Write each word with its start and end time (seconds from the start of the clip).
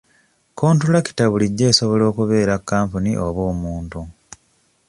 Kontulakita 0.59 1.23
bulijjo 1.31 1.63
esobola 1.71 2.03
okubeera 2.11 2.55
kampuni 2.67 3.11
oba 3.27 3.41
omuntu. 3.51 4.01